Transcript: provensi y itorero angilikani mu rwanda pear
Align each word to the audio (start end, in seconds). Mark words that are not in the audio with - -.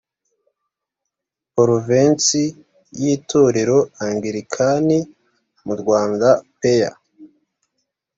provensi 1.55 2.43
y 2.99 3.03
itorero 3.15 3.77
angilikani 4.05 4.99
mu 5.65 5.73
rwanda 5.81 6.29
pear 6.59 6.93